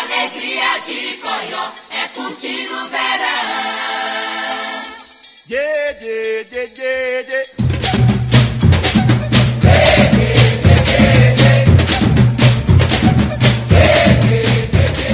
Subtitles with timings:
[0.00, 3.90] alegria de coió, é curtir o verão.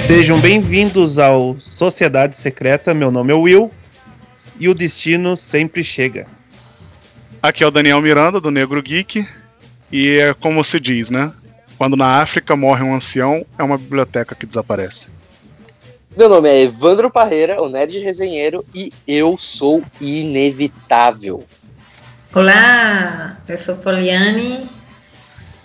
[0.06, 2.94] Sejam bem-vindos ao Sociedade Secreta.
[2.94, 3.72] Meu nome é Will
[4.60, 6.28] e o destino sempre chega.
[7.42, 9.26] Aqui é o Daniel Miranda, do Negro Geek,
[9.90, 11.32] e é como se diz, né?
[11.78, 15.10] Quando na África morre um ancião, é uma biblioteca que desaparece.
[16.16, 21.44] Meu nome é Evandro Parreira, o Nerd Resenheiro, e eu sou inevitável.
[22.32, 24.66] Olá, eu sou Poliane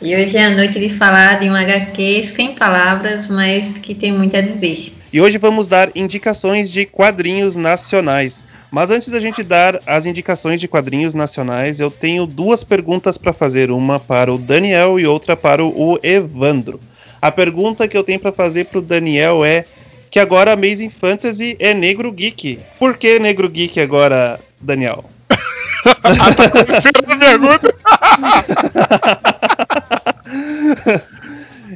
[0.02, 4.12] e hoje é a noite de falar de um HQ sem palavras, mas que tem
[4.12, 4.94] muito a dizer.
[5.14, 8.44] E hoje vamos dar indicações de quadrinhos nacionais.
[8.72, 13.34] Mas antes da gente dar as indicações de quadrinhos nacionais, eu tenho duas perguntas para
[13.34, 16.80] fazer, uma para o Daniel e outra para o Evandro.
[17.22, 19.66] A pergunta que eu tenho para fazer para o Daniel é
[20.10, 22.62] que agora Amazing Fantasy é Negro Geek.
[22.80, 25.04] Por que Negro Geek agora, Daniel?
[27.20, 27.72] pergunta.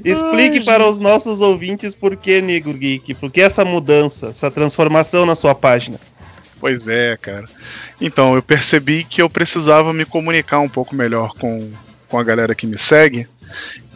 [0.03, 5.25] Explique para os nossos ouvintes por que Negro Geek, por que essa mudança, essa transformação
[5.25, 5.99] na sua página.
[6.59, 7.45] Pois é, cara.
[7.99, 11.71] Então, eu percebi que eu precisava me comunicar um pouco melhor com,
[12.07, 13.27] com a galera que me segue.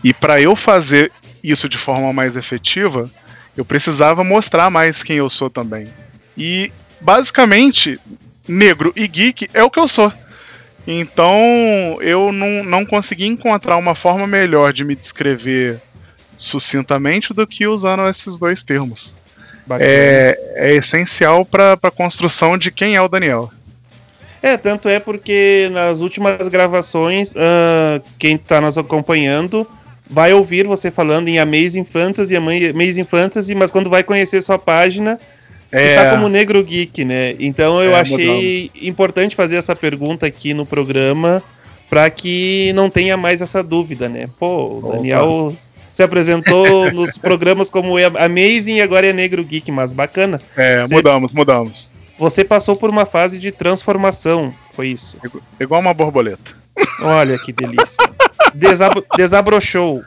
[0.03, 1.11] E para eu fazer
[1.43, 3.09] isso de forma mais efetiva,
[3.55, 5.87] eu precisava mostrar mais quem eu sou também.
[6.37, 7.99] E, basicamente,
[8.47, 10.11] negro e geek é o que eu sou.
[10.87, 15.79] Então, eu não, não consegui encontrar uma forma melhor de me descrever
[16.37, 19.15] sucintamente do que usando esses dois termos.
[19.79, 23.51] É, é essencial para a construção de quem é o Daniel.
[24.41, 29.67] É, tanto é porque nas últimas gravações, ah, quem está nos acompanhando
[30.09, 35.19] vai ouvir você falando em Amazing Fantasy, Amazing Fantasy, mas quando vai conhecer sua página,
[35.71, 35.87] É.
[35.89, 37.35] está como Negro Geek, né?
[37.39, 41.43] Então eu É, achei importante fazer essa pergunta aqui no programa
[41.89, 44.27] para que não tenha mais essa dúvida, né?
[44.39, 44.81] Pô, o
[45.47, 45.55] Opa.
[45.99, 50.39] Se apresentou nos programas como Amazing e agora é Negro Geek, mas bacana.
[50.55, 51.91] É, Você- mudamos, mudamos.
[52.17, 55.17] Você passou por uma fase de transformação, foi isso.
[55.21, 56.51] Igu- Igual uma borboleta.
[57.01, 57.97] Olha que delícia.
[58.55, 60.01] Desab desabrochou.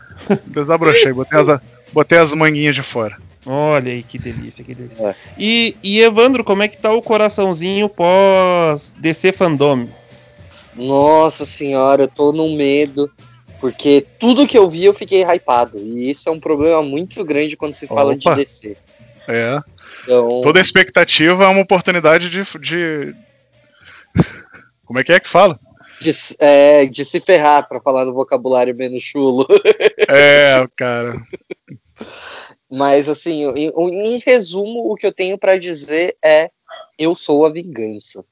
[0.47, 1.61] Desabrochei, botei as,
[1.93, 3.19] botei as manguinhas de fora.
[3.45, 5.09] Olha aí que delícia, que delícia.
[5.09, 5.15] É.
[5.37, 9.89] E, e Evandro, como é que tá o coraçãozinho pós DC Fandom?
[10.75, 13.11] Nossa senhora, eu tô num medo,
[13.63, 15.79] porque tudo que eu vi eu fiquei hypado.
[15.79, 18.37] E isso é um problema muito grande quando se fala de Opa.
[18.37, 18.77] DC.
[19.29, 19.61] É.
[20.03, 22.43] Então, Toda expectativa é uma oportunidade de.
[22.59, 23.15] de...
[24.85, 25.57] Como é que é que fala?
[26.01, 29.47] de, é, de se ferrar, pra falar no vocabulário menos chulo.
[30.09, 31.15] É, cara.
[32.69, 36.51] Mas, assim, em, em resumo, o que eu tenho pra dizer é:
[36.99, 38.25] eu sou a vingança.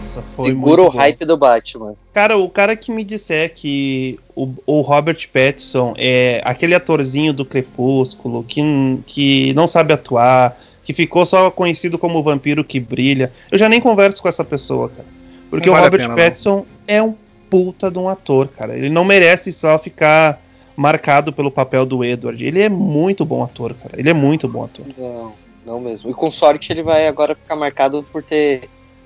[0.00, 1.94] Nossa, foi Segura o hype do Batman.
[2.12, 7.44] Cara, o cara que me disser que o, o Robert Pattinson é aquele atorzinho do
[7.44, 8.62] Crepúsculo que,
[9.06, 10.56] que não sabe atuar,
[10.90, 14.44] que ficou só conhecido como o vampiro que brilha, eu já nem converso com essa
[14.44, 15.06] pessoa, cara.
[15.48, 16.16] Porque Não o vale a Robert pena, não.
[16.16, 17.14] Pattinson é um
[17.48, 18.76] puta de um ator, cara.
[18.76, 20.42] Ele não merece só ficar
[20.76, 22.44] marcado pelo papel do Edward.
[22.44, 23.98] Ele é muito bom ator, cara.
[23.98, 24.84] Ele é muito bom ator.
[24.98, 25.32] Não,
[25.64, 26.10] não mesmo.
[26.10, 28.62] E com sorte ele vai agora ficar marcado por ter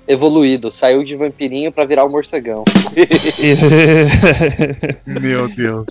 [0.07, 0.71] evoluído.
[0.71, 2.63] Saiu de vampirinho pra virar o morcegão.
[5.05, 5.85] Meu Deus.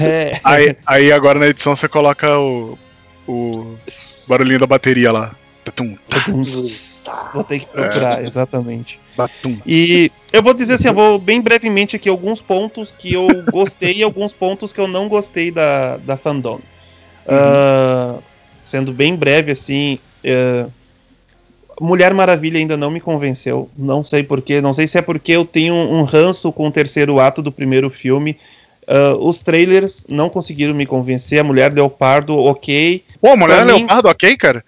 [0.00, 2.78] É, Aí, aí agora na edição você coloca o,
[3.26, 3.74] o
[4.26, 5.34] barulhinho da bateria lá.
[5.64, 6.42] Tatum, Batum.
[7.34, 9.00] Vou ter que procurar, exatamente.
[9.16, 9.58] batum.
[9.66, 13.94] E eu vou dizer assim, eu vou bem brevemente aqui alguns pontos que eu gostei
[13.94, 16.60] e alguns pontos que eu não gostei da, da fandom.
[17.26, 18.16] Ah,
[18.64, 19.98] sendo bem breve, assim.
[20.22, 20.66] eh,
[21.80, 23.68] Mulher Maravilha ainda não me convenceu.
[23.76, 24.60] Não sei porquê.
[24.60, 27.90] Não sei se é porque eu tenho um ranço com o terceiro ato do primeiro
[27.90, 28.38] filme.
[28.86, 31.38] Ah, os trailers não conseguiram me convencer.
[31.40, 33.02] A Mulher Leopardo, ok.
[33.20, 34.64] Pô, mulher pra mim- leopardo, ok, cara?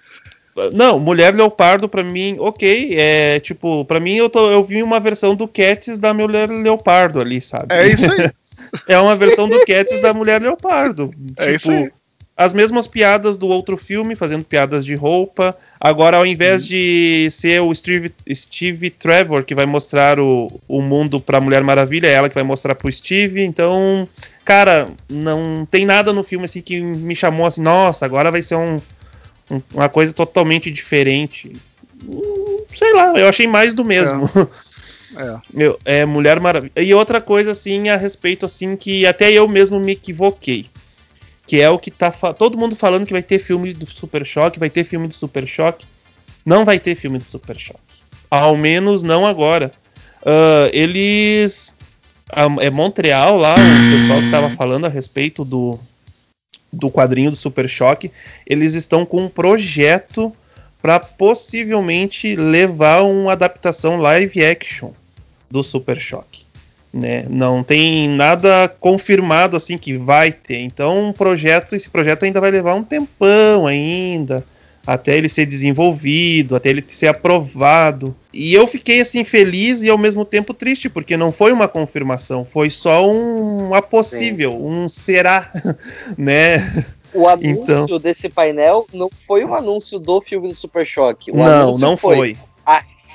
[0.72, 2.94] Não, Mulher Leopardo pra mim, ok.
[2.98, 7.20] É tipo, pra mim eu, tô, eu vi uma versão do Cats da Mulher Leopardo
[7.20, 7.66] ali, sabe?
[7.70, 8.30] É isso aí.
[8.86, 11.10] É uma versão do Cats da Mulher Leopardo.
[11.38, 11.90] É tipo, isso aí.
[12.38, 15.56] As mesmas piadas do outro filme, fazendo piadas de roupa.
[15.81, 21.20] Agora, ao invés de ser o Steve, Steve Trevor que vai mostrar o, o mundo
[21.20, 23.43] pra Mulher Maravilha, é ela que vai mostrar pro Steve.
[23.43, 24.08] Então,
[24.44, 28.55] cara, não tem nada no filme assim que me chamou assim, nossa, agora vai ser
[28.55, 28.81] um,
[29.50, 31.52] um- uma coisa totalmente diferente.
[32.73, 34.31] Sei lá, eu achei mais do mesmo.
[35.17, 35.37] É.
[35.52, 36.70] Meu, é Mulher Maravilha.
[36.76, 40.67] E outra coisa, assim, a respeito, assim, que até eu mesmo me equivoquei.
[41.48, 42.12] Que é o que tá.
[42.12, 45.48] Todo mundo falando que vai ter filme do Super Choque, vai ter filme do Super
[45.48, 45.84] Choque.
[46.46, 47.80] Não vai ter filme do Super Choque.
[48.30, 49.72] Ao menos não agora.
[50.24, 51.74] Ah, eles.
[52.60, 55.78] é Montreal lá, o pessoal que tava falando a respeito do,
[56.72, 58.12] do quadrinho do Super Choque.
[58.46, 60.32] Eles estão com um projeto
[60.80, 64.92] para possivelmente levar uma adaptação live action
[65.50, 66.47] do Super Choque.
[66.93, 67.26] Né?
[67.29, 70.61] Não tem nada confirmado assim que vai ter.
[70.61, 74.44] Então, um projeto, esse projeto ainda vai levar um tempão ainda
[74.88, 78.17] até ele ser desenvolvido, até ele ser aprovado.
[78.32, 82.43] E eu fiquei assim feliz e ao mesmo tempo triste, porque não foi uma confirmação,
[82.43, 85.52] foi só um a possível, um será,
[86.17, 86.87] né?
[87.12, 87.99] O anúncio Então.
[87.99, 91.31] desse painel não foi um anúncio do filme do Super Choque.
[91.32, 92.38] O não, não foi.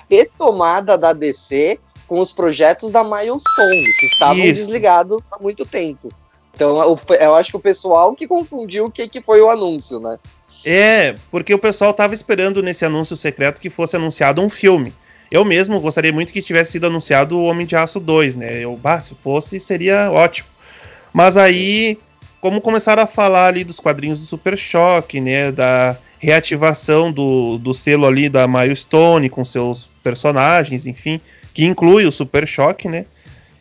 [0.08, 4.56] retomada da DC com os projetos da Milestone, que estavam Isso.
[4.56, 6.10] desligados há muito tempo.
[6.54, 10.20] Então, eu acho que o pessoal que confundiu o que, que foi o anúncio, né?
[10.64, 14.94] É, porque o pessoal tava esperando nesse anúncio secreto que fosse anunciado um filme.
[15.32, 18.60] Eu mesmo gostaria muito que tivesse sido anunciado o Homem de Aço 2, né?
[18.60, 20.48] Eu, bah, se fosse, seria ótimo.
[21.12, 21.98] Mas aí,
[22.40, 25.52] como começaram a falar ali dos quadrinhos do Super Choque, né?
[25.52, 31.20] Da reativação do, do selo ali da Milestone com seus personagens, enfim,
[31.54, 33.06] que inclui o Super Choque, né?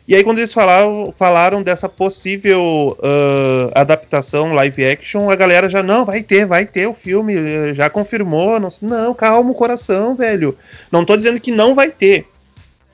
[0.05, 5.81] E aí, quando eles falaram, falaram dessa possível ah, adaptação live action, a galera já,
[5.81, 8.59] não, vai ter, vai ter o filme, eh, já confirmou.
[8.59, 10.57] Não, não, calma o coração, velho.
[10.91, 12.27] Não tô dizendo que não vai ter.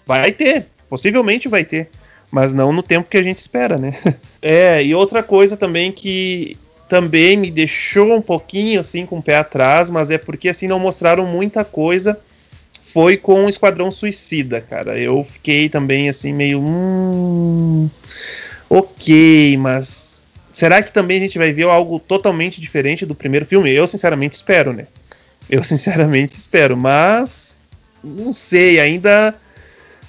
[0.06, 1.90] Vai ter, possivelmente vai ter.
[2.32, 3.96] Mas não no tempo que a gente espera, né?
[4.42, 6.58] É, e outra coisa também que
[6.88, 10.80] também me deixou um pouquinho assim com o pé atrás, mas é porque assim não
[10.80, 12.18] mostraram muita coisa
[12.92, 14.98] foi com o Esquadrão Suicida, cara.
[14.98, 16.60] Eu fiquei também assim meio.
[16.60, 17.90] Hum,
[18.70, 20.28] ok, mas.
[20.52, 23.72] Será que também a gente vai ver algo totalmente diferente do primeiro filme?
[23.72, 24.88] Eu sinceramente espero, né?
[25.50, 27.56] Eu sinceramente espero, mas.
[28.04, 29.36] Não sei, ainda.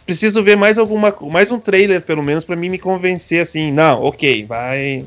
[0.07, 1.15] Preciso ver mais alguma.
[1.31, 3.71] Mais um trailer, pelo menos, pra mim me convencer assim.
[3.71, 5.07] Não, ok, vai.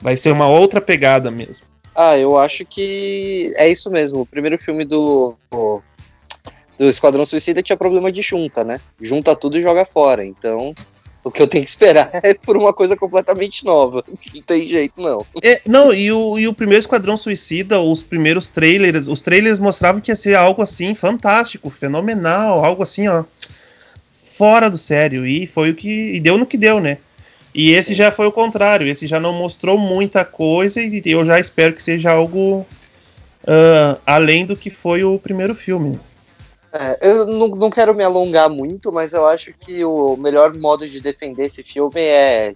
[0.00, 1.66] Vai ser uma outra pegada mesmo.
[1.94, 4.20] Ah, eu acho que é isso mesmo.
[4.20, 5.36] O primeiro filme do,
[6.78, 8.80] do Esquadrão Suicida tinha problema de junta, né?
[9.00, 10.24] Junta tudo e joga fora.
[10.24, 10.72] Então,
[11.24, 14.04] o que eu tenho que esperar é por uma coisa completamente nova.
[14.32, 15.26] Não tem jeito, não.
[15.42, 20.00] É, não, e o, e o primeiro Esquadrão Suicida, os primeiros trailers, os trailers mostravam
[20.00, 23.24] que ia ser algo assim fantástico, fenomenal, algo assim, ó,
[24.12, 25.26] fora do sério.
[25.26, 26.12] E foi o que.
[26.14, 26.98] E deu no que deu, né?
[27.52, 31.40] E esse já foi o contrário, esse já não mostrou muita coisa e eu já
[31.40, 32.64] espero que seja algo
[33.50, 35.98] ah, além do que foi o primeiro filme.
[36.72, 40.86] É, eu não, não quero me alongar muito, mas eu acho que o melhor modo
[40.86, 42.54] de defender esse filme é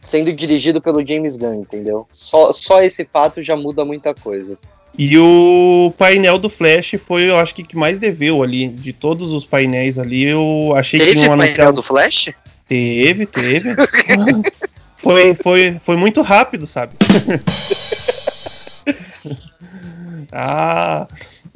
[0.00, 2.06] sendo dirigido pelo James Gunn, entendeu?
[2.10, 4.58] Só, só esse fato já muda muita coisa.
[4.98, 9.32] E o painel do Flash foi, eu acho que que mais deveu ali, de todos
[9.32, 12.30] os painéis ali, eu achei que Teve não painel do Flash?
[12.66, 13.70] Teve, teve.
[14.96, 16.94] foi, foi, foi muito rápido, sabe?
[20.32, 21.06] ah,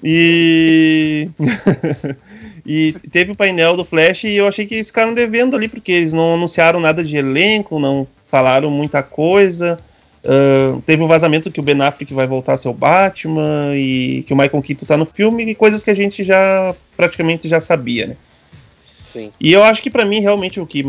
[0.04, 1.30] e.
[2.64, 5.92] e teve o painel do Flash e eu achei que eles ficaram devendo ali, porque
[5.92, 9.78] eles não anunciaram nada de elenco, não falaram muita coisa.
[10.24, 14.24] Ah, teve o vazamento que o Ben Affleck vai voltar a ser o Batman e
[14.26, 17.60] que o Michael Keaton tá no filme e coisas que a gente já praticamente já
[17.60, 18.16] sabia, né?
[19.02, 19.30] Sim.
[19.38, 20.82] E eu acho que pra mim realmente o que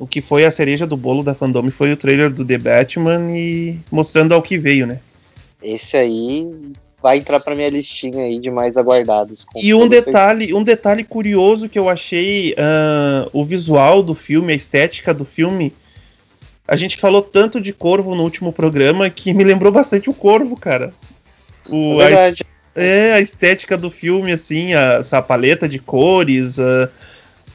[0.00, 3.36] o que foi a cereja do bolo da fandom foi o trailer do The Batman
[3.36, 5.00] e mostrando ao que veio, né?
[5.60, 6.48] Esse aí
[7.02, 9.46] vai entrar pra minha listinha aí de mais aguardados.
[9.56, 10.06] E um certeza.
[10.06, 15.24] detalhe, um detalhe curioso que eu achei, ah, o visual do filme, a estética do
[15.24, 15.72] filme.
[16.66, 20.56] A gente falou tanto de Corvo no último programa que me lembrou bastante o Corvo,
[20.56, 20.92] cara.
[21.68, 22.44] O, É a, verdade.
[22.74, 26.90] é, a estética do filme, assim, a, essa paleta de cores, ah,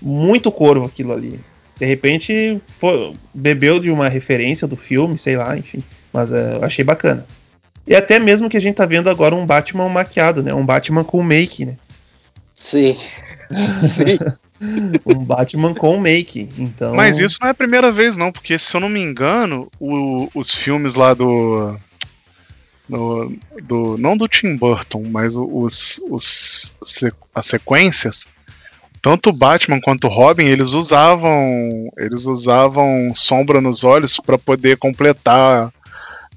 [0.02, 1.40] muito Corvo aquilo ali.
[1.80, 5.84] De repente, foi- bebeu de uma referência do filme, sei lá, enfim.
[6.14, 7.26] Mas eu achei bacana.
[7.86, 10.54] E até mesmo que a gente tá vendo agora um Batman maquiado, né?
[10.54, 11.78] Um Batman com make, né?
[12.56, 12.96] Sim.
[13.82, 14.18] Sim.
[15.06, 16.50] um Batman com make.
[16.58, 16.96] Então.
[16.96, 20.30] Mas isso não é a primeira vez, não, porque se eu não me engano, o-
[20.34, 21.76] os filmes lá do.
[22.88, 26.74] do, do- não do Tim Burton, mas os, os
[27.36, 28.28] as sequências,
[29.02, 34.78] tanto o Batman quanto o Robin, eles usavam eles usavam sombra nos olhos para poder
[34.78, 35.74] completar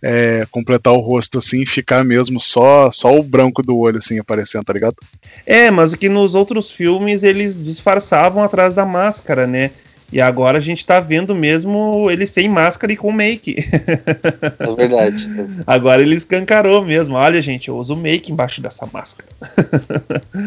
[0.03, 4.19] é, completar o rosto assim e ficar mesmo só só o branco do olho assim
[4.19, 4.97] aparecendo, tá ligado?
[5.45, 9.71] É, mas que nos outros filmes eles disfarçavam atrás da máscara, né?
[10.13, 13.57] E agora a gente tá vendo mesmo ele sem máscara e com make.
[13.59, 15.27] É verdade.
[15.67, 17.17] agora ele escancarou mesmo.
[17.17, 19.29] Olha, gente, eu uso make embaixo dessa máscara.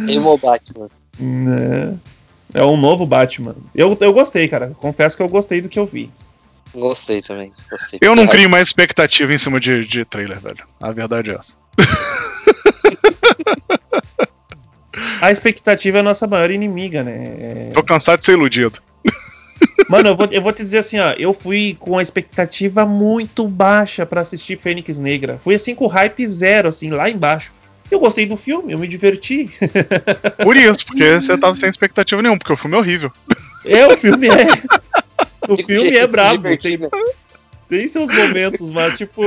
[0.07, 0.87] Emo Batman.
[1.21, 1.95] Né?
[2.53, 3.53] É um novo Batman.
[3.75, 4.71] Eu, eu gostei, cara.
[4.79, 6.09] Confesso que eu gostei do que eu vi.
[6.73, 7.51] Gostei também.
[7.69, 7.99] Gostei.
[8.01, 10.63] Eu não crio mais expectativa em cima de, de trailer, velho.
[10.81, 11.55] A verdade é essa.
[15.21, 17.35] A expectativa é a nossa maior inimiga, né?
[17.39, 18.81] É- Tô cansado de ser iludido.
[19.89, 21.11] Mano, eu vou, eu vou te dizer assim, ó.
[21.17, 25.37] Eu fui com a expectativa muito baixa pra assistir Fênix Negra.
[25.37, 27.53] Fui assim com hype zero, assim, lá embaixo.
[27.89, 29.49] Eu gostei do filme, eu me diverti.
[30.43, 33.11] Por isso, porque você tava sem expectativa nenhuma, porque o filme é horrível.
[33.65, 34.47] É, o filme é.
[35.53, 36.57] O filme é brabo.
[36.57, 36.89] Tem, né?
[37.67, 39.21] tem seus momentos, mas tipo.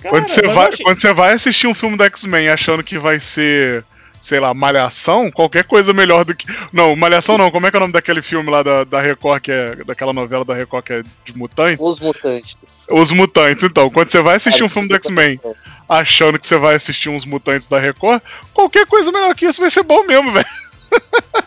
[0.00, 2.82] Cara, quando, você mas vai, achei- quando você vai assistir um filme do X-Men achando
[2.82, 3.84] que vai ser,
[4.20, 6.46] sei lá, Malhação, qualquer coisa melhor do que.
[6.72, 9.40] Não, Malhação não, como é que é o nome daquele filme lá da, da Record,
[9.42, 9.76] que é.
[9.84, 11.78] Daquela novela da Record que é de mutantes?
[11.86, 12.56] Os Mutantes.
[12.90, 13.88] Os Mutantes, então.
[13.90, 15.40] Quando você vai assistir um filme do X-Men
[15.88, 18.20] achando que você vai assistir uns mutantes da Record,
[18.52, 20.46] qualquer coisa melhor que isso vai ser bom mesmo, velho.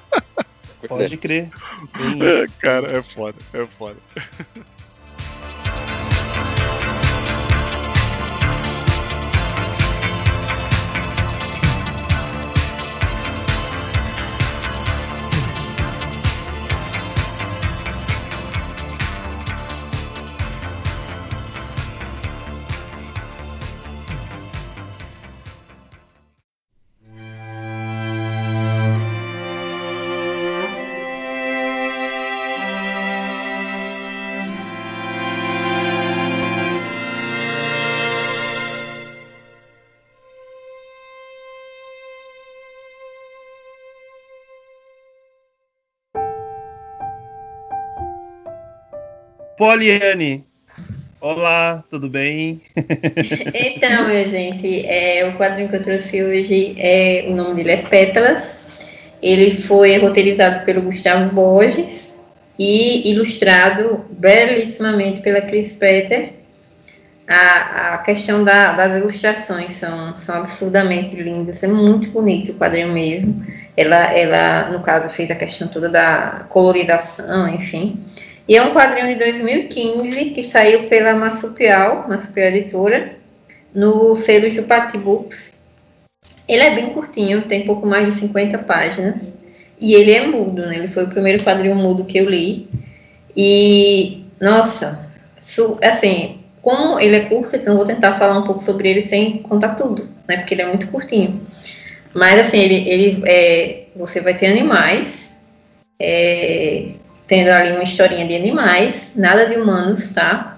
[0.88, 1.50] Pode crer.
[2.22, 3.98] É, Cara, é foda, é foda.
[49.60, 50.46] Poliane.
[51.20, 52.62] Olá, tudo bem?
[53.54, 57.78] Então, minha gente, é, o quadrinho que eu trouxe hoje, é, o nome dele é
[57.78, 58.56] Pétalas.
[59.22, 62.10] Ele foi roteirizado pelo Gustavo Borges
[62.58, 66.36] e ilustrado belíssimamente pela Chris Peter.
[67.28, 72.94] A, a questão da- das ilustrações são, são absurdamente lindas, é muito bonito o quadrinho
[72.94, 73.46] mesmo.
[73.75, 78.00] Ela, ela, no caso, fez a questão toda da colorização, enfim.
[78.50, 83.13] E é um quadrinho de 2015 que saiu pela Marsupial, Marsupial Editora,
[83.72, 85.53] no selo Jupati Books.
[86.48, 89.32] Ele é bem curtinho, tem pouco mais de 50 páginas.
[89.79, 90.77] E ele é mudo, né?
[90.77, 92.68] Ele foi o primeiro quadrinho mudo que eu li.
[93.38, 95.08] E, nossa,
[95.84, 99.44] assim, como ele é curto, então eu vou tentar falar um pouco sobre ele sem
[99.44, 100.38] contar tudo, né?
[100.38, 101.39] Porque ele é muito curtinho.
[102.15, 105.32] Mas, assim, ele, ele é, você vai ter animais,
[106.00, 106.94] é,
[107.30, 110.58] tendo ali uma historinha de animais, nada de humanos, tá?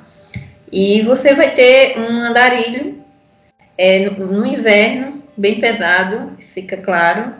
[0.72, 3.04] E você vai ter um andarilho
[3.78, 7.34] é, no, no inverno, bem pesado, fica claro.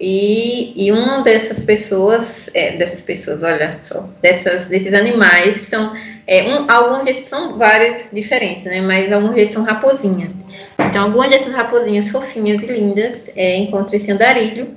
[0.00, 5.94] E, e uma dessas pessoas, é, dessas pessoas, olha só, dessas, desses animais, que são,
[6.26, 8.80] é, um, alguns desses são vários diferentes, né?
[8.80, 10.32] Mas alguns deles são raposinhas.
[10.80, 14.74] Então, algumas dessas raposinhas fofinhas e lindas é, encontram esse andarilho,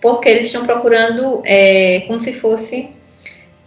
[0.00, 2.99] porque eles estão procurando é, como se fosse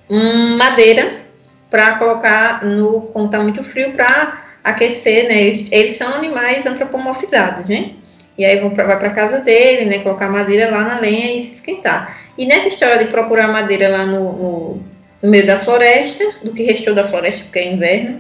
[0.10, 1.22] madeira
[1.69, 5.41] para colocar no quando está muito frio para aquecer, né?
[5.41, 7.91] Eles, eles são animais antropomorfizados, né?
[8.38, 10.00] E aí vão pra, vai para casa dele, né?
[10.00, 12.17] Colocar madeira lá na lenha e se esquentar.
[12.38, 14.83] E nessa história de procurar madeira lá no, no,
[15.22, 18.19] no meio da floresta, do que restou da floresta, porque é inverno,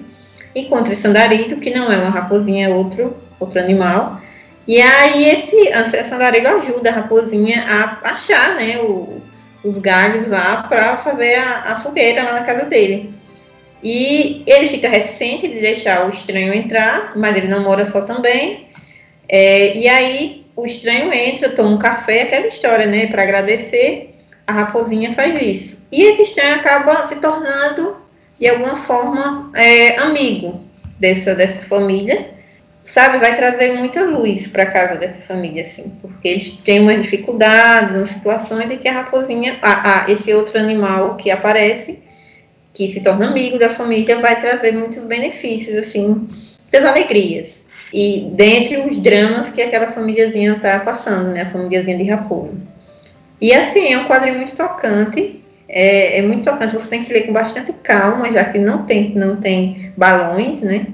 [0.55, 4.21] encontra esse andarilho, que não é uma raposinha, é outro, outro animal.
[4.67, 9.21] E aí esse essa andarilho ajuda a raposinha a achar, né, o,
[9.63, 13.13] os galhos lá para fazer a, a, fogueira lá na casa dele.
[13.81, 18.67] E ele fica reticente de deixar o estranho entrar, mas ele não mora só também.
[19.27, 24.15] É, e aí o estranho entra, toma um café, aquela história, né, para agradecer.
[24.45, 25.77] A raposinha faz isso.
[25.91, 27.97] E esse estranho acaba se tornando,
[28.39, 30.61] de alguma forma, é, amigo
[30.99, 32.33] dessa, dessa família
[32.85, 37.95] sabe, vai trazer muita luz para casa dessa família, assim, porque eles têm umas dificuldades,
[37.95, 41.99] umas situações em que a raposinha, a, a, esse outro animal que aparece,
[42.73, 46.27] que se torna amigo da família, vai trazer muitos benefícios, assim,
[46.71, 47.63] muitas alegrias.
[47.93, 52.53] E dentre os dramas que aquela famíliazinha está passando, né, a famíliazinha de raposa.
[53.39, 57.27] E assim, é um quadrinho muito tocante, é, é muito tocante, você tem que ler
[57.27, 60.87] com bastante calma, já que não tem, não tem balões, né,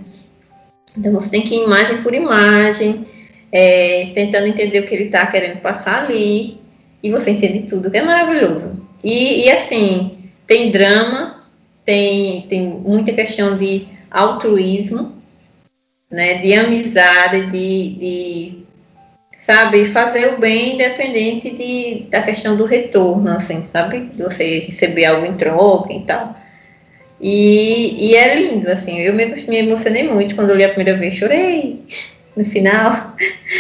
[1.00, 3.06] então você tem que ir imagem por imagem,
[3.52, 6.58] é, tentando entender o que ele está querendo passar ali,
[7.02, 8.86] e você entende tudo, que é maravilhoso.
[9.04, 11.46] E, e, assim, tem drama,
[11.86, 15.14] tem, tem muita questão de altruísmo,
[16.12, 18.60] né, de amizade, de, de
[19.46, 24.02] sabe, fazer o bem independente de, da questão do retorno, assim, sabe?
[24.02, 26.36] De você receber algo em troca e tal.
[27.22, 29.00] E, e é lindo, assim.
[29.00, 31.84] Eu mesmo me emocionei muito quando eu li a primeira vez, chorei
[32.36, 33.16] no final.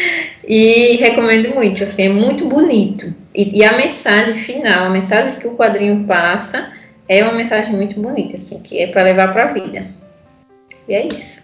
[0.51, 3.13] E recomendo muito, assim, é muito bonito.
[3.35, 6.73] E, e, a mensagem final, a mensagem que o quadrinho passa,
[7.07, 9.87] é uma mensagem muito bonita, assim, que é para levar para a vida.
[10.87, 11.39] E é isso.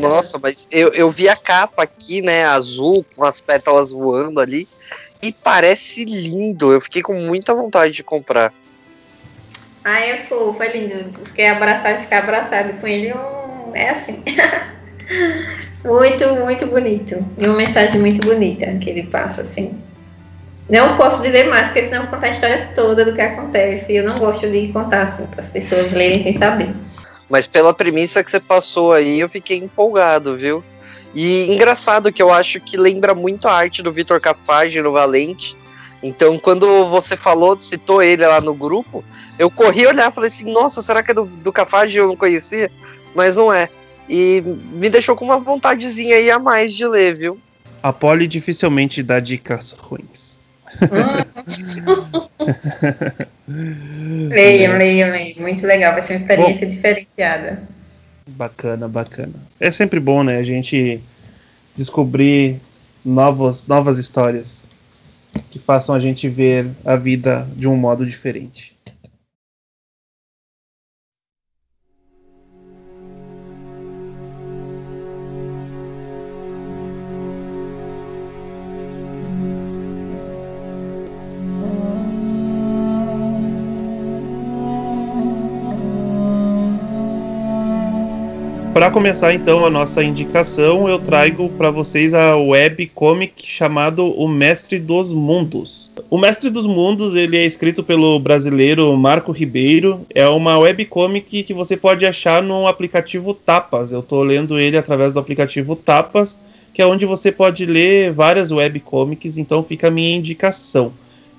[0.00, 4.66] Nossa, mas eu, eu vi a capa aqui, né, azul, com as pétalas voando ali,
[5.22, 6.72] e parece lindo.
[6.72, 8.52] Eu fiquei com muita vontade de comprar.
[9.90, 11.18] Ah, é fofo, é lindo.
[11.34, 13.10] Quer abraçar, ficar abraçado com ele,
[13.72, 14.22] é assim.
[15.82, 17.24] muito, muito bonito.
[17.38, 19.80] E uma mensagem muito bonita que ele passa, assim.
[20.68, 23.90] Não posso dizer mais, porque senão eu vou contar a história toda do que acontece.
[23.90, 26.68] E eu não gosto de contar assim, para as pessoas lerem sem saber.
[27.26, 30.62] Mas pela premissa que você passou aí, eu fiquei empolgado, viu?
[31.14, 35.56] E engraçado que eu acho que lembra muito a arte do Vitor Capage no Valente.
[36.02, 39.02] Então, quando você falou, citou ele lá no grupo,
[39.38, 42.16] eu corri olhar e falei assim, nossa, será que é do, do Cafage eu não
[42.16, 42.70] conhecia?
[43.14, 43.68] Mas não é.
[44.08, 47.38] E me deixou com uma vontadezinha aí a mais de ler, viu?
[47.82, 50.38] A Polly dificilmente dá dicas ruins.
[53.48, 55.40] leiam, leiam, leiam.
[55.40, 57.62] Muito legal, vai ser uma experiência bom, diferenciada.
[58.26, 59.34] Bacana, bacana.
[59.60, 60.38] É sempre bom, né?
[60.38, 61.00] A gente
[61.76, 62.60] descobrir
[63.04, 64.66] novos, novas histórias
[65.50, 68.77] que façam a gente ver a vida de um modo diferente.
[88.78, 94.78] Para começar então a nossa indicação, eu trago para vocês a webcomic chamado O Mestre
[94.78, 95.90] dos Mundos.
[96.08, 100.02] O Mestre dos Mundos, ele é escrito pelo brasileiro Marco Ribeiro.
[100.14, 103.90] É uma webcomic que você pode achar no aplicativo Tapas.
[103.90, 106.38] Eu estou lendo ele através do aplicativo Tapas,
[106.72, 110.92] que é onde você pode ler várias webcomics, então fica a minha indicação.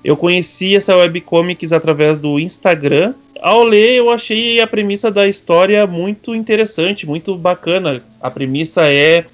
[0.04, 5.86] Eu conheci essa webcomics através do Instagram ao ler, eu achei a premissa da história
[5.86, 8.02] muito interessante, muito bacana.
[8.20, 9.24] A premissa é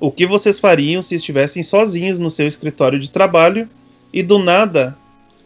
[0.00, 3.68] o que vocês fariam se estivessem sozinhos no seu escritório de trabalho
[4.12, 4.96] e do nada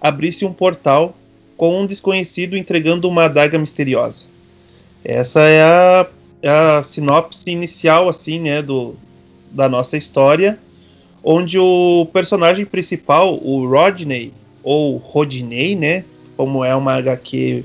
[0.01, 1.17] abrisse um portal
[1.57, 4.27] com um desconhecido entregando uma adaga misteriosa.
[5.05, 6.07] Essa é a,
[6.79, 8.95] a sinopse inicial, assim, né, do,
[9.51, 10.59] da nossa história,
[11.23, 14.33] onde o personagem principal, o Rodney,
[14.63, 16.05] ou Rodney, né,
[16.37, 17.65] como é uma HQ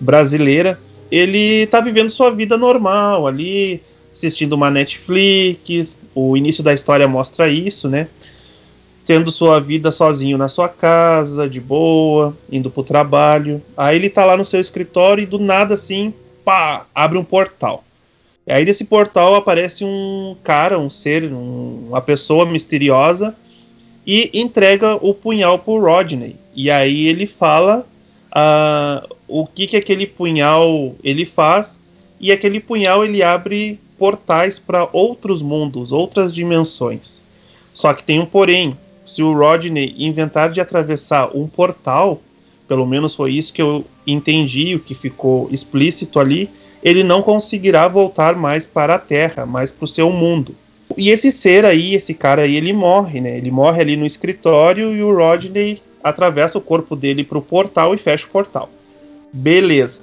[0.00, 0.78] brasileira,
[1.10, 3.82] ele tá vivendo sua vida normal ali,
[4.12, 5.96] assistindo uma Netflix.
[6.14, 8.08] O início da história mostra isso, né?
[9.06, 13.62] Tendo sua vida sozinho na sua casa, de boa, indo pro trabalho.
[13.76, 16.12] Aí ele tá lá no seu escritório e do nada assim,
[16.44, 17.84] pá, abre um portal.
[18.46, 23.34] E aí desse portal aparece um cara, um ser, um, uma pessoa misteriosa
[24.06, 26.36] e entrega o punhal pro Rodney.
[26.54, 27.86] E aí ele fala
[28.32, 31.80] uh, o que, que aquele punhal ele faz
[32.20, 37.20] e aquele punhal ele abre portais para outros mundos, outras dimensões.
[37.72, 38.76] Só que tem um porém.
[39.04, 42.20] Se o Rodney inventar de atravessar um portal,
[42.66, 46.50] pelo menos foi isso que eu entendi, o que ficou explícito ali,
[46.82, 50.54] ele não conseguirá voltar mais para a Terra, mais para o seu mundo.
[50.96, 53.36] e esse ser aí, esse cara aí, ele morre, né?
[53.36, 57.98] Ele morre ali no escritório e o Rodney atravessa o corpo dele pro portal e
[57.98, 58.70] fecha o portal.
[59.32, 60.00] Beleza.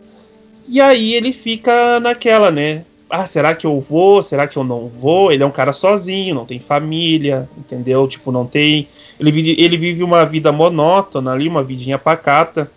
[0.67, 2.85] E aí ele fica naquela, né?
[3.09, 4.21] Ah, será que eu vou?
[4.23, 5.31] Será que eu não vou?
[5.31, 8.07] Ele é um cara sozinho, não tem família, entendeu?
[8.07, 8.87] Tipo, não tem.
[9.19, 12.69] Ele vive, ele vive uma vida monótona ali, uma vidinha pacata.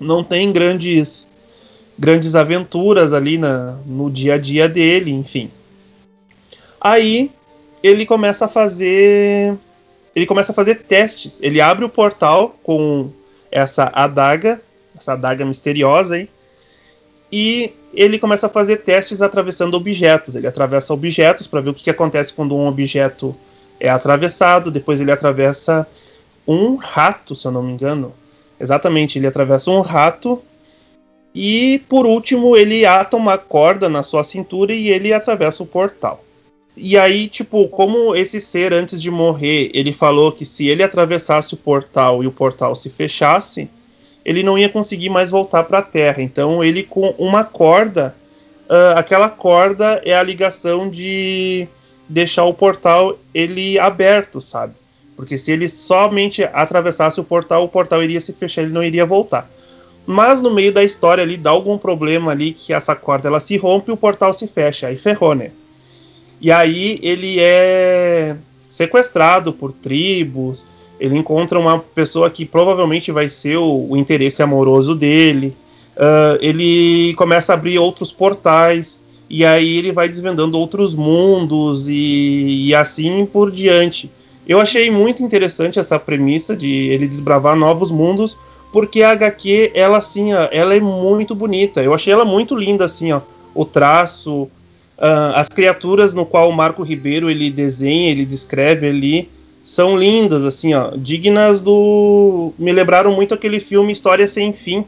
[0.00, 1.26] Não tem grandes
[1.98, 5.50] grandes aventuras ali na, no dia a dia dele, enfim.
[6.80, 7.30] Aí
[7.82, 9.54] ele começa a fazer
[10.14, 11.38] ele começa a fazer testes.
[11.40, 13.10] Ele abre o portal com
[13.50, 14.60] essa adaga,
[14.96, 16.28] essa adaga misteriosa aí,
[17.30, 20.34] e ele começa a fazer testes atravessando objetos.
[20.34, 23.34] Ele atravessa objetos para ver o que, que acontece quando um objeto
[23.80, 24.70] é atravessado.
[24.70, 25.86] Depois ele atravessa
[26.46, 28.12] um rato, se eu não me engano.
[28.60, 30.42] Exatamente, ele atravessa um rato.
[31.34, 36.22] E por último, ele ata uma corda na sua cintura e ele atravessa o portal.
[36.76, 41.52] E aí, tipo, como esse ser antes de morrer, ele falou que se ele atravessasse
[41.52, 43.68] o portal e o portal se fechasse,
[44.24, 46.22] ele não ia conseguir mais voltar para a Terra.
[46.22, 48.14] Então, ele com uma corda,
[48.70, 51.68] uh, aquela corda é a ligação de
[52.08, 54.74] deixar o portal ele aberto, sabe?
[55.14, 59.04] Porque se ele somente atravessasse o portal, o portal iria se fechar, ele não iria
[59.04, 59.48] voltar.
[60.06, 63.56] Mas no meio da história ali dá algum problema ali que essa corda ela se
[63.56, 65.52] rompe e o portal se fecha, aí ferrou, né?
[66.42, 68.34] E aí ele é
[68.68, 70.64] sequestrado por tribos,
[70.98, 75.54] ele encontra uma pessoa que provavelmente vai ser o, o interesse amoroso dele.
[75.96, 79.00] Uh, ele começa a abrir outros portais
[79.30, 84.10] e aí ele vai desvendando outros mundos e, e, assim por diante.
[84.46, 88.36] Eu achei muito interessante essa premissa de ele desbravar novos mundos,
[88.72, 91.80] porque a HQ ela assim, ó, ela é muito bonita.
[91.82, 93.20] Eu achei ela muito linda assim, ó,
[93.54, 94.50] o traço,
[95.02, 99.28] Uh, as criaturas no qual o Marco Ribeiro ele desenha, ele descreve ali,
[99.64, 102.52] são lindas, assim, ó, dignas do.
[102.56, 104.84] Me lembraram muito aquele filme História Sem Fim,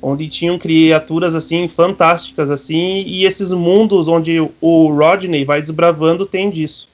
[0.00, 6.48] onde tinham criaturas assim fantásticas assim, e esses mundos onde o Rodney vai desbravando tem
[6.48, 6.88] disso.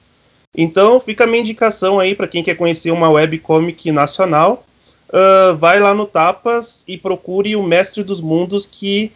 [0.53, 4.65] Então fica a minha indicação aí para quem quer conhecer uma webcomic nacional,
[5.07, 9.13] uh, vai lá no Tapas e procure o Mestre dos Mundos que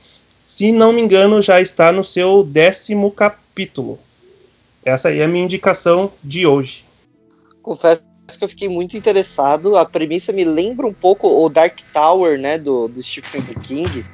[0.52, 3.41] se não me engano, já está no seu décimo capítulo.
[4.84, 6.86] Essa aí é a minha indicação de hoje.
[7.62, 8.04] Confesso
[8.38, 9.78] que eu fiquei muito interessado.
[9.78, 14.06] A premissa me lembra um pouco o Dark Tower, né, do, do Stephen King.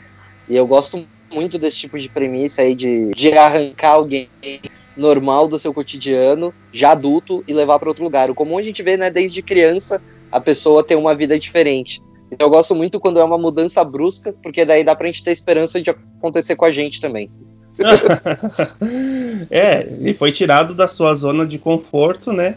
[0.49, 4.29] E eu gosto muito desse tipo de premissa aí de, de arrancar alguém
[4.95, 8.31] normal do seu cotidiano, já adulto, e levar para outro lugar.
[8.31, 12.01] O comum a gente vê, né, desde criança, a pessoa ter uma vida diferente.
[12.31, 15.31] Então eu gosto muito quando é uma mudança brusca, porque daí dá pra gente ter
[15.31, 17.31] esperança de acontecer com a gente também.
[19.49, 22.55] é, ele foi tirado da sua zona de conforto, né?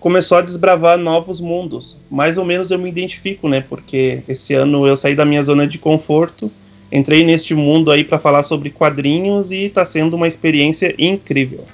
[0.00, 1.96] Começou a desbravar novos mundos.
[2.10, 3.64] Mais ou menos eu me identifico, né?
[3.68, 6.50] Porque esse ano eu saí da minha zona de conforto,
[6.92, 11.64] entrei neste mundo aí para falar sobre quadrinhos e tá sendo uma experiência incrível.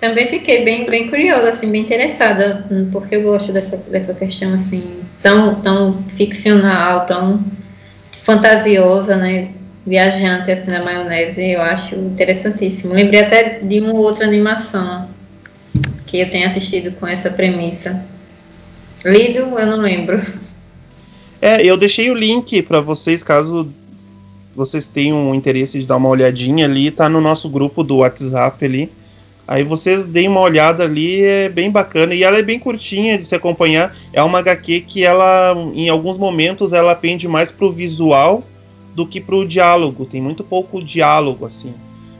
[0.00, 5.00] Também fiquei bem, bem curiosa, assim, bem interessada, porque eu gosto dessa, dessa questão, assim,
[5.22, 7.42] tão, tão ficcional, tão
[8.22, 9.48] fantasiosa, né?
[9.86, 12.94] Viajante, assim, na maionese, eu acho interessantíssimo.
[12.94, 15.08] Lembrei até de uma outra animação
[16.06, 18.04] que eu tenho assistido com essa premissa.
[19.04, 20.22] Lido, eu não lembro.
[21.42, 23.70] É, eu deixei o link para vocês, caso
[24.56, 28.90] vocês tenham interesse de dar uma olhadinha ali, tá no nosso grupo do WhatsApp ali
[29.46, 32.14] Aí vocês deem uma olhada ali, é bem bacana.
[32.14, 33.94] E ela é bem curtinha de se acompanhar.
[34.12, 38.42] É uma HQ que ela, em alguns momentos, ela pende mais pro visual
[38.94, 40.04] do que pro diálogo.
[40.04, 41.74] Tem muito pouco diálogo, assim,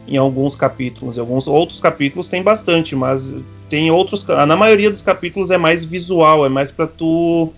[0.07, 1.17] em alguns capítulos.
[1.17, 3.33] Em alguns outros capítulos tem bastante, mas
[3.69, 4.25] tem outros.
[4.25, 7.53] Na maioria dos capítulos é mais visual, é mais para tu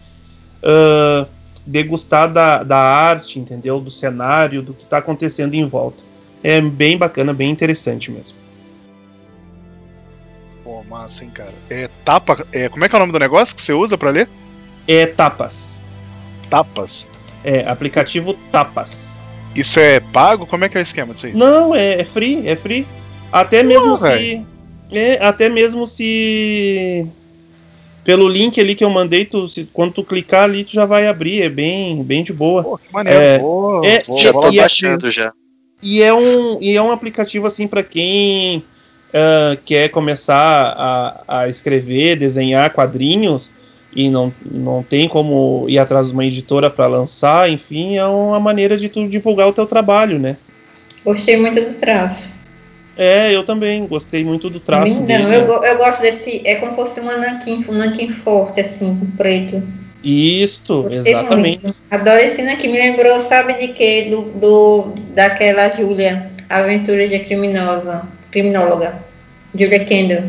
[0.64, 1.28] uh,
[1.66, 3.80] degustar da, da arte, entendeu?
[3.80, 6.06] Do cenário, do que tá acontecendo em volta.
[6.44, 8.48] É bem bacana, bem interessante mesmo
[10.88, 11.54] massa, hein, cara.
[11.70, 12.46] É tapa.
[12.52, 14.30] É, como é que é o nome do negócio que você usa para ler?
[14.88, 15.84] É Tapas.
[16.50, 17.10] Tapas?
[17.44, 19.20] É, aplicativo Tapas.
[19.56, 20.46] Isso é pago?
[20.46, 21.34] Como é que é o esquema disso aí?
[21.34, 22.86] Não, é, é free, é free.
[23.32, 24.46] Até mesmo se.
[24.92, 27.08] É, até mesmo se.
[28.04, 31.08] Pelo link ali que eu mandei, tu, se, quando tu clicar ali, tu já vai
[31.08, 32.64] abrir, é bem, bem de boa.
[32.64, 33.20] Pô, que maneiro.
[33.20, 35.34] É, boa, é, já tô baixando já.
[35.82, 38.60] E é um, e é um aplicativo assim para quem
[39.10, 43.50] uh, quer começar a, a escrever, desenhar quadrinhos
[43.96, 48.40] e não, não tem como ir atrás de uma editora para lançar, enfim, é uma
[48.40, 50.38] maneira de tu divulgar o teu trabalho, né?
[51.04, 52.30] Gostei muito do traço.
[52.98, 55.36] É, eu também gostei muito do traço Não, dele.
[55.36, 56.42] eu, go- eu gosto desse.
[56.44, 59.62] É como se fosse um nanquim, um nanquim forte, assim, preto.
[60.04, 61.62] Isto, Gostei exatamente.
[61.64, 61.78] muito.
[61.92, 62.70] Adoro esse nanquim.
[62.70, 64.08] Me lembrou, sabe de quê?
[64.10, 68.96] Do, do, daquela Júlia, Aventura de Criminosa, Criminóloga.
[69.54, 70.24] Julia Kendall.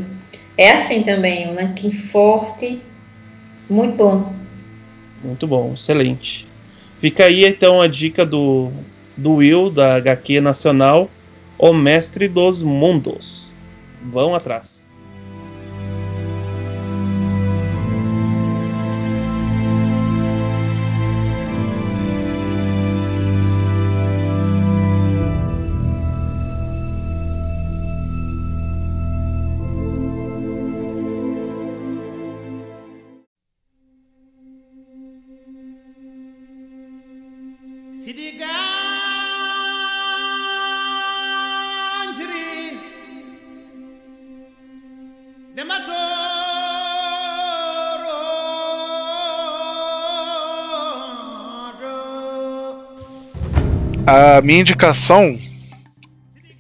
[0.57, 2.81] É assim também, um nanquim forte.
[3.69, 4.33] Muito bom.
[5.23, 6.47] Muito bom, excelente.
[7.01, 8.71] Fica aí então a dica do,
[9.17, 11.11] do Will, da HQ Nacional,
[11.59, 13.57] O Mestre dos Mundos.
[14.03, 14.78] Vão atrás.
[54.39, 55.37] A minha indicação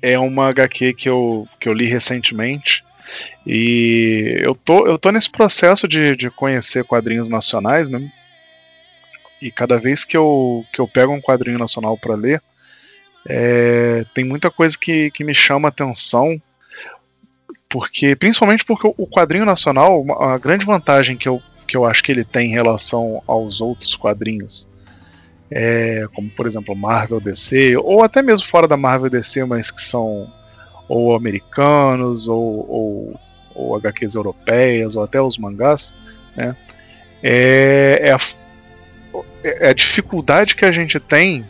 [0.03, 2.85] é uma HQ que eu, que eu li recentemente.
[3.47, 8.11] E eu tô, eu tô nesse processo de, de conhecer quadrinhos nacionais, né?
[9.41, 12.43] E cada vez que eu, que eu pego um quadrinho nacional para ler,
[13.25, 16.43] é, tem muita coisa que, que me chama atenção.
[17.69, 22.11] Porque, principalmente porque o- quadrinho nacional, a grande vantagem que eu, que eu acho que
[22.11, 24.67] ele tem em relação aos outros quadrinhos
[25.51, 29.81] é, como por exemplo Marvel DC, ou até mesmo fora da Marvel DC, mas que
[29.81, 30.31] são
[30.89, 33.21] ou americanos, ou, ou,
[33.55, 35.95] ou HQs europeias, ou até os mangás,
[36.37, 36.57] né?
[37.23, 38.19] É, é, a,
[39.45, 41.45] é a dificuldade que a gente tem,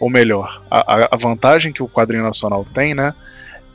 [0.00, 3.14] ou melhor, a, a- a vantagem que o quadrinho nacional tem, né?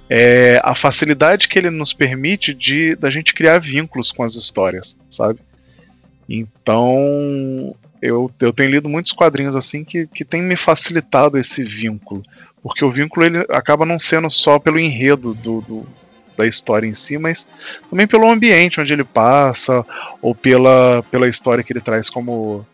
[0.09, 4.97] É a facilidade que ele nos permite de da gente criar vínculos com as histórias,
[5.09, 5.39] sabe?
[6.27, 12.23] Então, eu, eu tenho lido muitos quadrinhos assim que, que tem me facilitado esse vínculo.
[12.61, 15.87] Porque o vínculo ele acaba não sendo só pelo enredo do, do-
[16.35, 17.47] da história em si, mas
[17.89, 19.85] também pelo ambiente onde ele passa,
[20.21, 22.65] ou pela, pela história que ele traz como,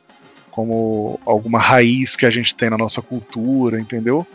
[0.49, 4.25] como alguma raiz que a gente tem na nossa cultura, entendeu?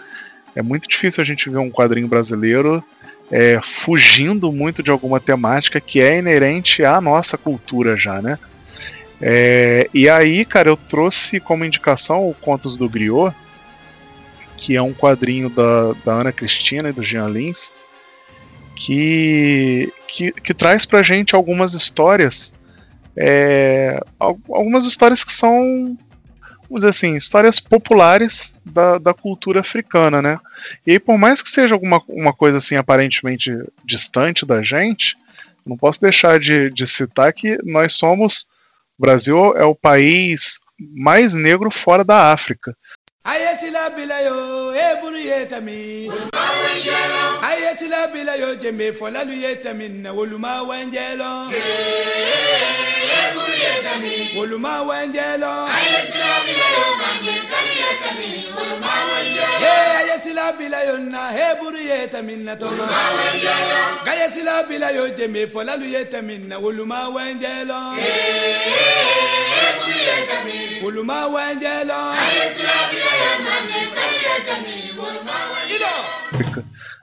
[0.55, 2.83] É muito difícil a gente ver um quadrinho brasileiro
[3.31, 8.39] é, fugindo muito de alguma temática que é inerente à nossa cultura já, né?
[9.21, 13.35] É, e aí, cara, eu trouxe como indicação o Contos do Griot,
[14.57, 17.73] que é um quadrinho da, da Ana Cristina e do Jean Lins,
[18.75, 22.53] que, que, que traz pra gente algumas histórias,
[23.17, 25.97] é, al- algumas histórias que são,
[26.69, 30.37] vamos dizer assim, histórias populares da, da cultura africana, né?
[30.87, 33.51] E aí, por mais que seja alguma uma coisa assim aparentemente
[33.83, 35.17] distante da gente,
[35.65, 38.47] não posso deixar de, de citar que nós somos
[38.99, 42.75] o Brasil é o país mais negro fora da África.
[43.25, 46.09] Aye sila bila yo, e buru ye tami.
[47.43, 48.93] Aye sila bila yo, jeme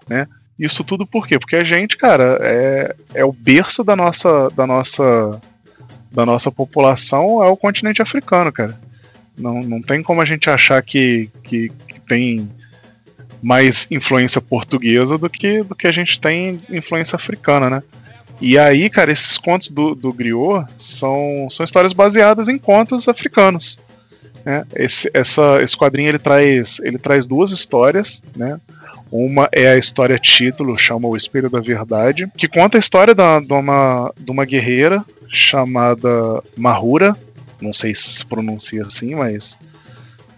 [0.08, 0.28] né?
[0.58, 1.40] Isso tudo por quê?
[1.40, 5.42] Porque a gente, cara, é, é o berço da nossa, da nossa
[6.14, 8.78] da nossa população é o continente africano, cara.
[9.38, 12.50] Não, não tem como a gente achar que, que, que tem
[13.42, 17.84] mais influência portuguesa do que, do que a gente tem influência africana, né?
[18.42, 23.80] E aí, cara, esses contos do, do Griot são, são histórias baseadas em contos africanos.
[24.46, 24.66] Né?
[24.76, 28.60] Esse, essa, esse quadrinho ele traz, ele traz duas histórias, né?
[29.12, 33.40] Uma é a história título, chama O Espelho da Verdade, que conta a história da,
[33.40, 37.16] de, uma, de uma guerreira chamada Mahura.
[37.64, 39.58] Não sei se se pronuncia assim, mas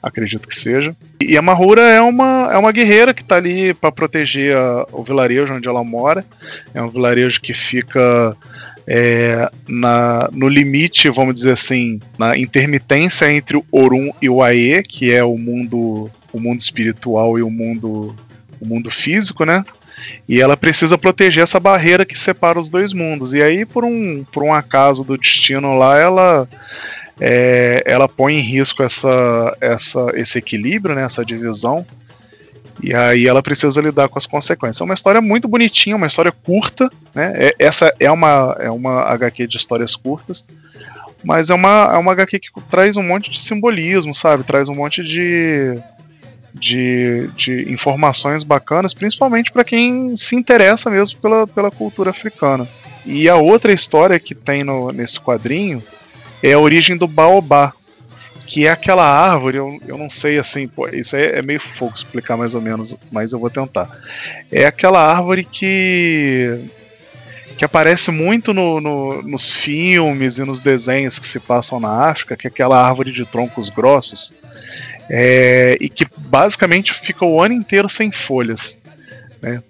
[0.01, 0.95] acredito que seja.
[1.19, 5.03] E a Mahura é uma, é uma guerreira que está ali para proteger a- o
[5.03, 6.23] vilarejo onde ela mora.
[6.73, 8.35] É um vilarejo que fica
[8.87, 14.83] é, na, no limite, vamos dizer assim, na intermitência entre o Orun e o Ae,
[14.83, 18.15] que é o mundo, o mundo espiritual e o mundo
[18.61, 19.63] o mundo físico, né?
[20.29, 23.33] E ela precisa proteger essa barreira que separa os dois mundos.
[23.33, 26.47] E aí, por um, por um acaso do destino lá, ela
[27.19, 31.85] é, ela põe em risco essa, essa, esse equilíbrio, né, essa divisão.
[32.83, 34.81] E aí ela precisa lidar com as consequências.
[34.81, 37.33] É uma história muito bonitinha, uma história curta, né?
[37.35, 40.45] É- essa é uma, é uma HQ de histórias curtas,
[41.23, 44.43] mas é uma, é uma HQ que traz um monte de simbolismo, sabe?
[44.43, 45.73] Traz um monte de,
[46.53, 52.67] de, de informações bacanas, principalmente para quem se interessa mesmo pela, pela cultura africana.
[53.05, 55.81] E a outra história que tem no, nesse quadrinho
[56.49, 57.73] é a origem do Baobá,
[58.45, 61.93] que é aquela árvore, eu, eu não sei assim, pô, isso aí é meio fogo
[61.95, 63.89] explicar mais ou menos, mas eu vou tentar.
[64.51, 66.59] É aquela árvore que
[67.57, 72.35] que aparece muito no, no- nos filmes e nos desenhos que se passam na África,
[72.35, 74.33] que é aquela árvore de troncos grossos,
[75.09, 78.77] é, e que basicamente fica o ano inteiro sem folhas.
[79.41, 79.63] Né?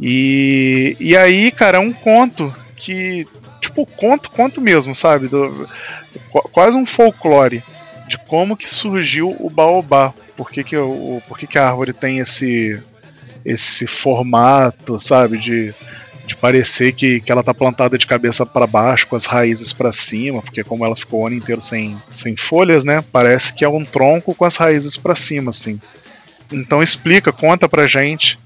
[0.00, 3.24] E, e aí, cara, é um conto que,
[3.60, 5.28] tipo, conto, conto mesmo, sabe?
[5.28, 5.68] Do-
[6.30, 7.62] qu- quase um folclore
[8.08, 10.12] de como que surgiu o baobá.
[10.36, 12.80] Por que, que, o, por que, que a árvore tem esse,
[13.44, 15.38] esse formato, sabe?
[15.38, 15.74] De,
[16.26, 19.90] de parecer que, que ela tá plantada de cabeça para baixo, com as raízes para
[19.90, 23.02] cima, porque como ela ficou o ano inteiro sem, sem folhas, né?
[23.12, 25.80] Parece que é um tronco com as raízes para cima, assim.
[26.52, 28.38] Então explica, conta pra gente,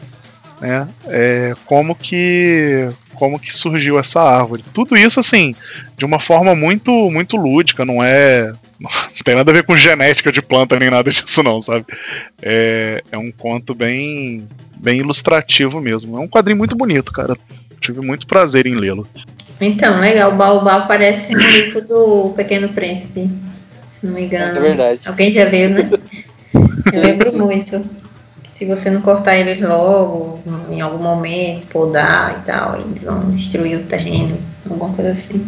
[0.61, 0.88] né?
[1.07, 4.64] é, como que como que surgiu essa árvore.
[4.72, 5.55] Tudo isso assim,
[5.96, 8.90] de uma forma muito muito lúdica, não é não
[9.25, 11.87] tem nada a ver com genética de planta nem nada disso não, sabe?
[12.40, 14.46] É, é um conto bem
[14.77, 16.16] bem ilustrativo mesmo.
[16.16, 17.37] É um quadrinho muito bonito, cara.
[17.81, 19.07] Tive muito prazer em lê-lo.
[19.61, 20.33] Então, legal.
[20.33, 23.31] O Baobá parece muito do Pequeno Príncipe.
[24.01, 24.59] Se não me engano.
[24.59, 25.01] É verdade.
[25.07, 25.90] Alguém já leu, né?
[26.92, 28.02] Eu lembro muito.
[28.62, 33.77] Se você não cortar eles logo, em algum momento, podar e tal, eles vão destruir
[33.77, 34.38] o terreno,
[34.70, 35.44] alguma coisa assim.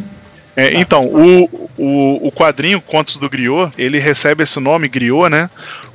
[0.57, 1.45] É, então, o,
[1.79, 5.49] o, o quadrinho Contos do Griot, ele recebe esse nome, Griot, né?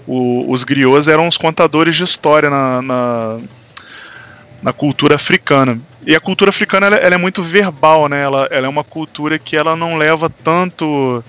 [0.08, 3.38] O- os griots eram os contadores de história na, na,
[4.64, 5.78] na cultura africana.
[6.08, 8.24] E a cultura africana ela, ela é muito verbal, né?
[8.24, 11.22] Ela, ela é uma cultura que ela não leva tanto.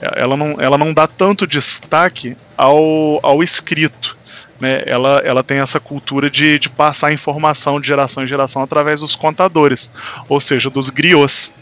[0.00, 4.17] Ela não, ela não dá tanto destaque ao, ao escrito.
[4.60, 4.82] Né?
[4.86, 9.14] Ela, ela tem essa cultura de, de passar informação de geração em geração através dos
[9.14, 9.90] contadores,
[10.28, 11.54] ou seja, dos griots.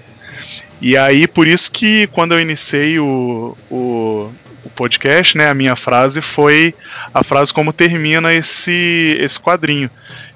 [0.81, 4.31] E aí, por isso que quando eu iniciei o, o,
[4.65, 6.75] o podcast, né, a minha frase foi
[7.13, 9.91] a frase como termina esse, esse quadrinho.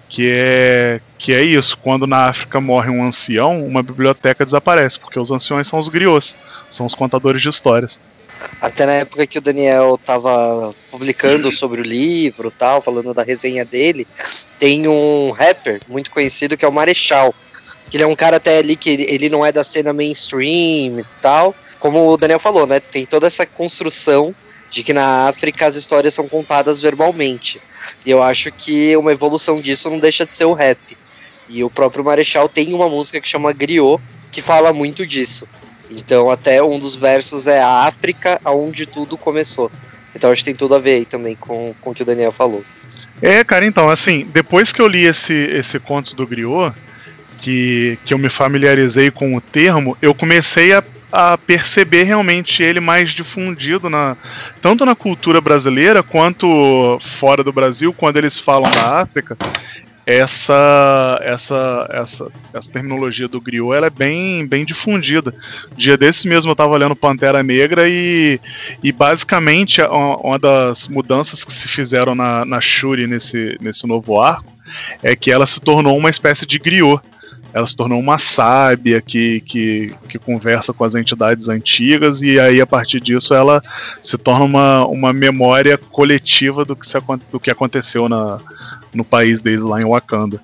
[0.08, 5.20] Que é, que é isso, quando na África morre um ancião, uma biblioteca desaparece, porque
[5.20, 6.36] os anciões são os griots,
[6.68, 8.00] são os contadores de histórias.
[8.60, 13.64] Até na época que o Daniel tava publicando sobre o livro tal, falando da resenha
[13.64, 14.06] dele,
[14.58, 17.34] tem um rapper muito conhecido que é o Marechal.
[17.90, 21.00] Que ele é um cara até ali que ele, ele não é da cena mainstream
[21.00, 21.54] e tal.
[21.78, 22.78] Como o Daniel falou, né?
[22.78, 24.34] Tem toda essa construção
[24.70, 27.60] de que na África as histórias são contadas verbalmente.
[28.06, 30.78] E eu acho que uma evolução disso não deixa de ser o rap.
[31.48, 34.00] E o próprio Marechal tem uma música que chama Griot,
[34.30, 35.48] que fala muito disso.
[35.90, 39.70] Então, até um dos versos é a África, aonde tudo começou.
[40.14, 42.32] Então, acho que tem tudo a ver aí também com, com o que o Daniel
[42.32, 42.64] falou.
[43.20, 46.74] É, cara, então, assim, depois que eu li esse, esse Contos do Griot,
[47.38, 52.80] que, que eu me familiarizei com o termo, eu comecei a, a perceber realmente ele
[52.80, 54.16] mais difundido na,
[54.62, 59.36] tanto na cultura brasileira quanto fora do Brasil, quando eles falam da África.
[60.06, 65.32] Essa, essa, essa, essa terminologia do griot ela é bem, bem difundida.
[65.76, 68.40] Dia desses mesmo eu estava olhando Pantera Negra e,
[68.82, 74.52] e basicamente uma, das mudanças que se fizeram na, na Shuri nesse, nesse novo arco
[75.02, 77.00] é que ela se tornou uma espécie de griot.
[77.52, 82.60] Ela se tornou uma sábia que, que, que conversa com as entidades antigas, e aí
[82.60, 83.60] a partir disso ela
[84.00, 86.96] se torna uma, uma memória coletiva do que, se,
[87.30, 88.38] do que aconteceu na,
[88.92, 90.40] no país deles lá em Wakanda.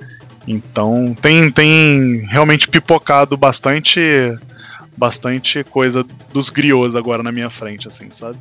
[0.46, 4.00] Então tem, tem realmente pipocado bastante
[4.96, 8.38] bastante coisa dos griots agora na minha frente, assim, sabe?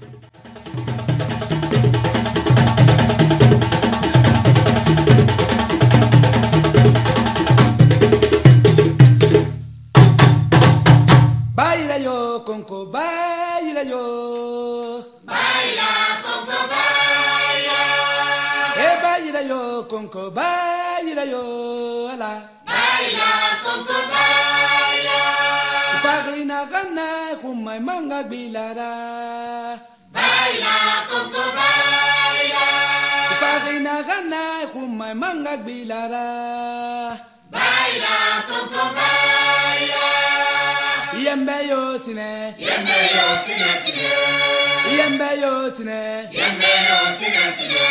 [28.06, 29.80] Manga bilara.
[30.14, 30.76] Baila,
[31.10, 32.66] Conco, baila.
[33.42, 34.42] Farina gana,
[34.74, 36.26] humay manga bilara.
[37.52, 38.16] Baila,
[38.48, 40.06] Conco, baila.
[41.26, 44.10] Yembe yo sine, Yembe yo, sine, sine.
[44.98, 46.02] yembe yo sine,
[46.38, 47.84] Yembe yo, sine, sine.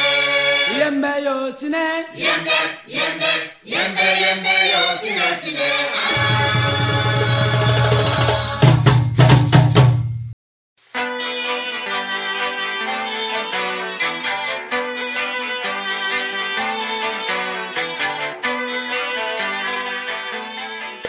[0.78, 1.86] Yembe yo sine.
[2.24, 2.56] Yembe,
[2.86, 3.30] yembe,
[3.72, 6.83] yembe, yembe, yo, sine, sine.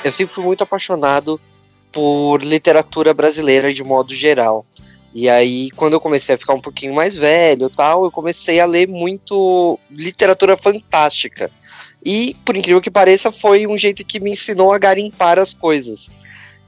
[0.05, 1.41] Eu sempre fui muito apaixonado
[1.91, 4.63] por literatura brasileira de modo geral.
[5.11, 8.67] E aí, quando eu comecei a ficar um pouquinho mais velho tal, eu comecei a
[8.67, 11.49] ler muito literatura fantástica.
[12.05, 16.11] E, por incrível que pareça, foi um jeito que me ensinou a garimpar as coisas.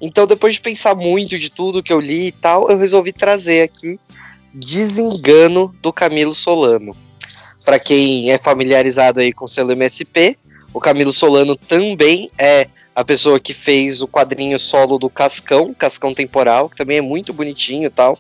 [0.02, 3.62] Então, depois de pensar muito de tudo que eu li e tal, eu resolvi trazer
[3.62, 4.00] aqui
[4.52, 6.98] Desengano do Camilo Solano.
[7.64, 10.38] Para quem é familiarizado aí com o selo MSP,
[10.74, 16.14] o Camilo Solano também é a pessoa que fez o quadrinho solo do Cascão, Cascão
[16.14, 18.18] Temporal, que também é muito bonitinho e tal.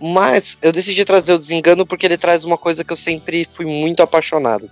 [0.00, 3.66] Mas eu decidi trazer o Desengano porque ele traz uma coisa que eu sempre fui
[3.66, 4.70] muito apaixonado,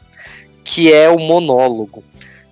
[0.65, 2.03] que é o monólogo.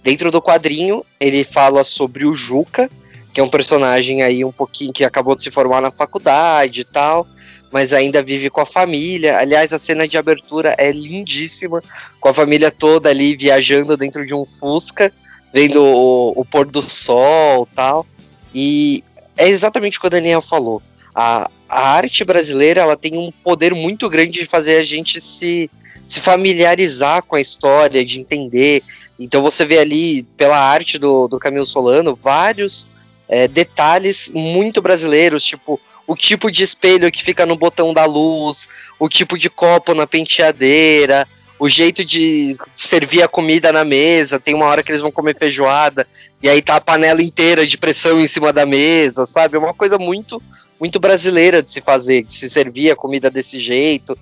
[0.03, 2.89] Dentro do quadrinho, ele fala sobre o Juca,
[3.33, 6.85] que é um personagem aí um pouquinho que acabou de se formar na faculdade e
[6.85, 7.27] tal,
[7.73, 9.39] mas ainda vive com a família.
[9.39, 11.83] Aliás, a cena de abertura é lindíssima,
[12.21, 15.13] com a família toda ali viajando dentro de um Fusca,
[15.53, 18.07] vendo o, o pôr do sol tal.
[18.55, 19.03] E
[19.37, 20.81] é exatamente o que o Daniel falou.
[21.15, 25.71] A, a arte brasileira ela tem um poder muito grande de fazer a gente se,
[26.07, 28.83] se familiarizar com a história, de entender.
[29.19, 32.89] Então você vê ali, pela arte do, do Camilo Solano, vários
[33.29, 38.69] é, detalhes muito brasileiros, tipo o tipo de espelho que fica no botão da luz,
[38.99, 41.27] o tipo de copo na penteadeira,
[41.59, 44.39] o jeito de servir a comida na mesa.
[44.39, 46.07] Tem uma hora que eles vão comer feijoada
[46.43, 49.57] e aí tá a panela inteira de pressão em cima da mesa, sabe?
[49.57, 50.41] É uma coisa muito,
[50.79, 54.17] muito brasileira de se fazer, de se servir a comida desse jeito.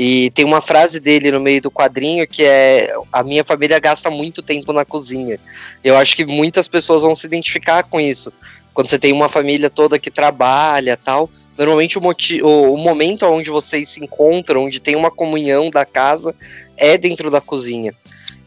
[0.00, 4.08] E tem uma frase dele no meio do quadrinho que é: A minha família gasta
[4.08, 5.40] muito tempo na cozinha.
[5.82, 8.32] Eu acho que muitas pessoas vão se identificar com isso.
[8.78, 13.88] Quando você tem uma família toda que trabalha tal, normalmente o, o, momento onde vocês
[13.88, 16.32] se encontram, onde tem uma comunhão da casa,
[16.76, 17.92] é dentro da cozinha.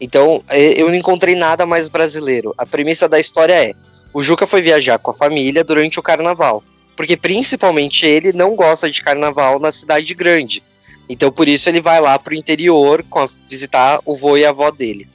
[0.00, 2.54] Então, eu não encontrei nada mais brasileiro.
[2.56, 3.74] A premissa da história é:
[4.10, 6.64] o Juca foi viajar com a família durante o carnaval.
[6.96, 10.62] Porque principalmente ele não gosta de carnaval na cidade grande.
[11.10, 14.70] Então por isso ele vai lá pro interior a, visitar o vô e a avó
[14.70, 15.06] dele.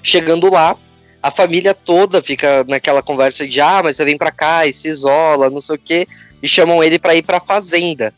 [0.00, 0.76] Chegando lá,
[1.22, 4.88] a família toda fica naquela conversa de ah, mas você vem para cá e se
[4.88, 6.06] isola, não sei o quê,
[6.42, 8.12] e chamam ele para ir para fazenda.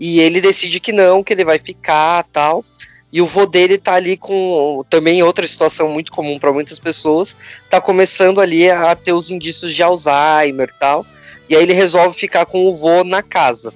[0.00, 2.64] E ele decide que não, que ele vai ficar, tal.
[3.12, 7.34] E o vô dele tá ali com também outra situação muito comum para muitas pessoas,
[7.70, 11.06] tá começando ali a ter os indícios de Alzheimer, tal.
[11.48, 13.72] E aí ele resolve ficar com o vô na casa.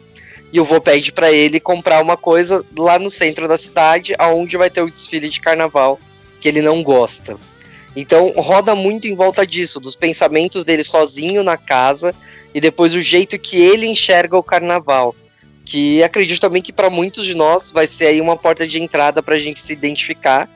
[0.52, 4.58] E o vô pede para ele comprar uma coisa lá no centro da cidade, aonde
[4.58, 5.98] vai ter o desfile de carnaval
[6.40, 7.38] que ele não gosta.
[7.94, 12.14] Então roda muito em volta disso, dos pensamentos dele sozinho na casa
[12.54, 15.14] e depois o jeito que ele enxerga o carnaval.
[15.64, 19.22] Que acredito também que para muitos de nós vai ser aí uma porta de entrada
[19.22, 20.48] para a gente se identificar.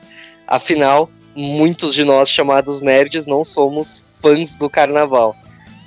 [0.45, 5.35] Afinal, muitos de nós chamados nerds não somos fãs do carnaval.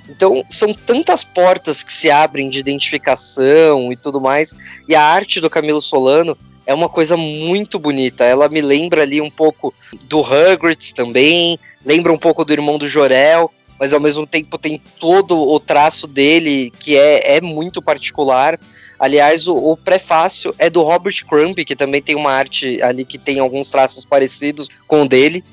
[0.09, 4.53] Então, são tantas portas que se abrem de identificação e tudo mais.
[4.87, 8.23] E a arte do Camilo Solano é uma coisa muito bonita.
[8.23, 9.73] Ela me lembra ali um pouco
[10.05, 14.79] do Hagrid também, lembra um pouco do irmão do Jorel, mas ao mesmo tempo tem
[14.99, 18.59] todo o traço dele que é, é muito particular.
[18.99, 23.17] Aliás, o, o prefácio é do Robert Crumb, que também tem uma arte ali que
[23.17, 25.43] tem alguns traços parecidos com o dele.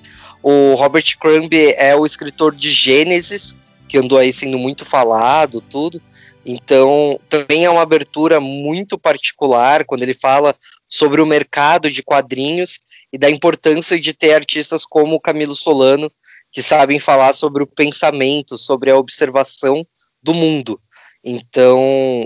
[0.42, 3.56] O Robert Crumb é o escritor de Gênesis,
[3.88, 6.00] que andou aí sendo muito falado, tudo.
[6.51, 10.57] Então, também é uma abertura muito particular quando ele fala
[10.88, 12.80] sobre o mercado de quadrinhos
[13.12, 16.11] e da importância de ter artistas como o Camilo Solano,
[16.51, 19.86] que sabem falar sobre o pensamento, sobre a observação
[20.22, 20.80] do mundo.
[21.22, 22.24] Então,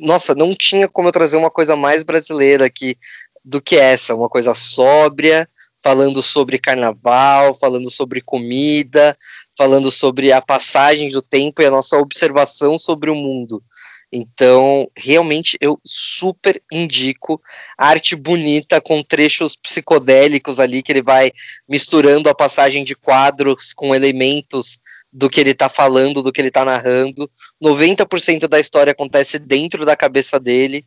[0.00, 2.96] nossa, não tinha como eu trazer uma coisa mais brasileira aqui
[3.44, 5.48] do que essa, uma coisa sóbria,
[5.80, 9.16] falando sobre carnaval, falando sobre comida,
[9.60, 13.62] falando sobre a passagem do tempo e a nossa observação sobre o mundo.
[14.10, 17.38] Então, realmente, eu super indico
[17.76, 21.30] arte bonita com trechos psicodélicos ali, que ele vai
[21.68, 24.78] misturando a passagem de quadros com elementos
[25.12, 27.30] do que ele está falando, do que ele está narrando.
[27.62, 30.86] 90% da história acontece dentro da cabeça dele,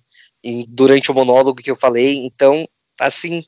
[0.69, 2.26] durante o monólogo que eu falei.
[2.26, 2.67] Então,
[2.99, 3.43] assim,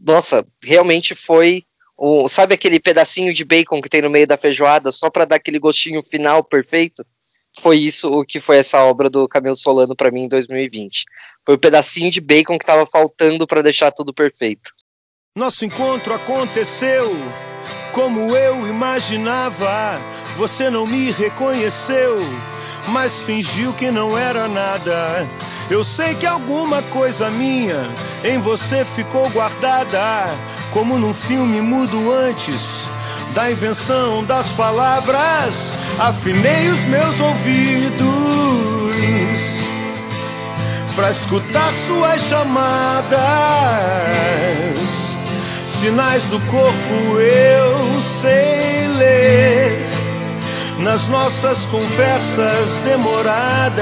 [0.00, 1.62] nossa, realmente foi
[1.96, 5.36] o, sabe aquele pedacinho de bacon que tem no meio da feijoada só para dar
[5.36, 7.04] aquele gostinho final perfeito?
[7.58, 11.04] Foi isso o que foi essa obra do Camilo Solano para mim em 2020.
[11.44, 14.70] Foi o pedacinho de bacon que estava faltando para deixar tudo perfeito.
[15.34, 17.10] Nosso encontro aconteceu
[17.92, 19.98] como eu imaginava.
[20.36, 22.18] Você não me reconheceu,
[22.88, 25.26] mas fingiu que não era nada.
[25.68, 27.88] Eu sei que alguma coisa minha
[28.22, 30.32] em você ficou guardada,
[30.72, 32.84] como num filme mudo antes
[33.34, 35.72] da invenção das palavras.
[35.98, 38.06] Afinei os meus ouvidos
[40.94, 43.18] para escutar suas chamadas.
[45.66, 49.84] Sinais do corpo eu sei ler
[50.78, 53.76] nas nossas conversas demoradas.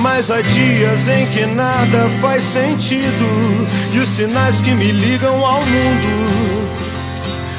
[0.00, 5.60] Mas há dias em que nada faz sentido e os sinais que me ligam ao
[5.60, 6.70] mundo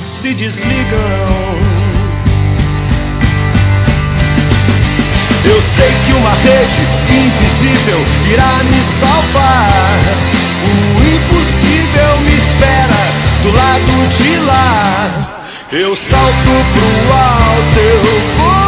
[0.08, 1.62] se desligam.
[5.46, 8.00] Eu sei que uma rede invisível
[8.32, 10.00] irá me salvar.
[10.64, 13.02] O impossível me espera
[13.44, 15.12] do lado de lá.
[15.72, 18.62] Eu salto pro alto, eu vou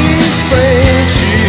[0.00, 1.47] em frente,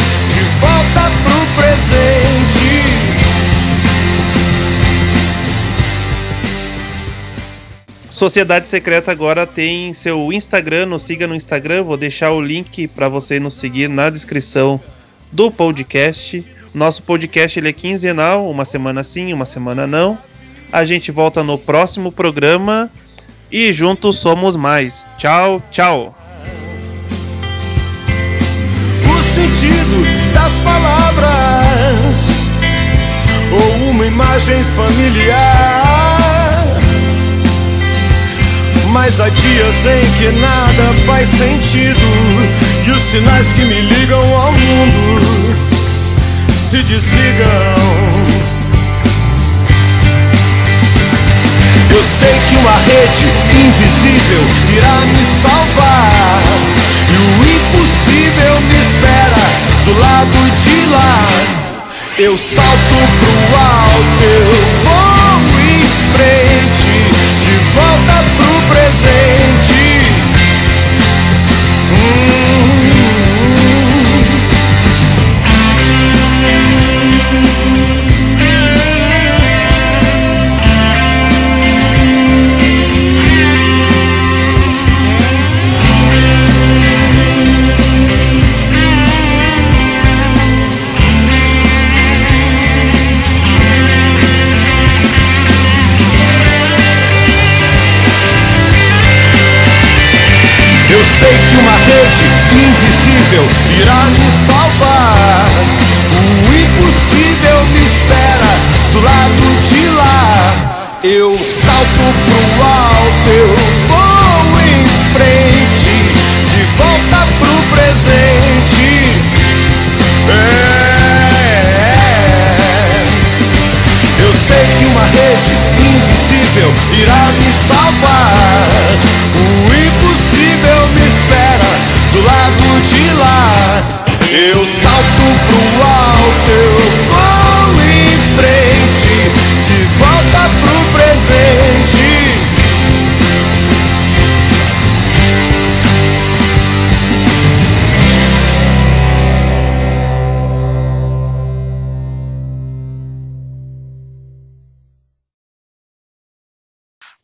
[8.19, 13.07] Sociedade Secreta agora tem seu Instagram, nos siga no Instagram, vou deixar o link para
[13.07, 14.77] você nos seguir na descrição
[15.31, 16.45] do podcast.
[16.73, 20.17] Nosso podcast ele é quinzenal, uma semana sim, uma semana não.
[20.69, 22.91] A gente volta no próximo programa
[23.49, 25.07] e juntos somos mais.
[25.17, 26.13] Tchau, tchau.
[29.07, 31.58] o sentido das palavras
[33.89, 36.63] uma imagem familiar.
[38.91, 41.99] Mas há dias em que nada faz sentido
[42.85, 45.55] e os sinais que me ligam ao mundo
[46.55, 47.47] se desligam.
[51.91, 53.25] Eu sei que uma rede
[53.65, 54.43] invisível
[54.77, 56.43] irá me salvar.
[57.09, 59.45] E o impossível me espera
[59.85, 61.58] do lado de lá.
[62.21, 64.51] Eu salto pro alto, eu
[64.83, 67.18] vou em frente,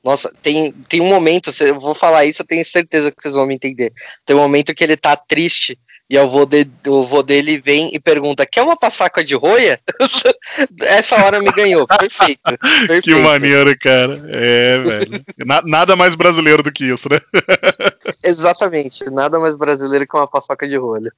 [0.05, 3.47] Nossa, tem, tem um momento, eu vou falar isso, eu tenho certeza que vocês vão
[3.47, 3.91] me entender.
[4.23, 7.89] Tem um momento que ele tá triste e o vô, de- o vô dele vem
[7.91, 9.79] e pergunta: Quer uma passaca de roia?
[10.83, 11.87] Essa hora me ganhou.
[11.87, 12.39] Perfeito.
[12.61, 13.01] perfeito.
[13.03, 14.21] Que maneiro, cara.
[14.27, 15.23] É, velho.
[15.43, 17.19] Na- nada mais brasileiro do que isso, né?
[18.23, 19.05] Exatamente.
[19.09, 21.11] Nada mais brasileiro que uma paçoca de rolha.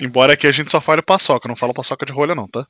[0.00, 2.64] Embora aqui a gente só fale paçoca, não fala paçoca de rolha, não, tá?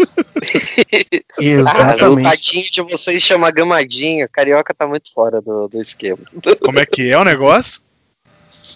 [1.32, 2.22] Ah, o Exatamente.
[2.22, 4.28] tadinho de vocês chama gamadinho.
[4.30, 6.18] Carioca tá muito fora do, do esquema.
[6.60, 7.82] Como é que é o negócio?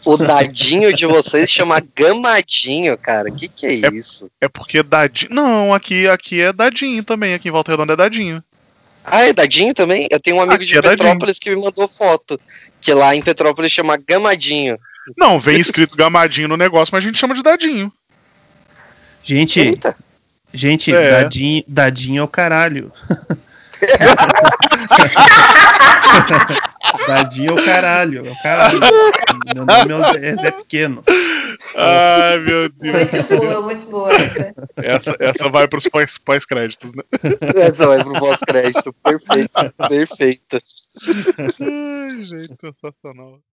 [0.04, 3.30] O dadinho de vocês chama gamadinho, cara.
[3.30, 4.30] Que que é isso?
[4.40, 5.34] É porque dadinho.
[5.34, 7.34] Não, aqui, aqui é dadinho também.
[7.34, 8.42] Aqui em Volta Redonda é dadinho.
[9.04, 10.06] Ah, é dadinho também?
[10.10, 10.98] Eu tenho um amigo Aqui de é dadinho.
[10.98, 12.40] Petrópolis que me mandou foto.
[12.80, 14.78] Que lá em Petrópolis chama gamadinho.
[15.16, 17.92] Não, vem escrito gamadinho no negócio, mas a gente chama de dadinho.
[19.22, 19.96] Gente, Eita.
[20.54, 21.10] Gente, É.
[21.22, 22.90] dadinho, dadinho é o caralho.
[27.06, 28.80] dadinho é o caralho, é o caralho.
[29.54, 31.02] Meu nome é Zé- é Zé Pequeno.
[31.76, 33.10] Ai, meu Deus.
[33.10, 34.10] Muito boa, muito boa.
[34.76, 35.16] essa.
[35.18, 37.02] Essa, vai pros pós- pós-créditos, né?
[37.56, 38.92] Essa vai pro pós-crédito.
[39.02, 40.60] Perfeita, perfeita.
[41.60, 43.40] Ai, gente, sensacional.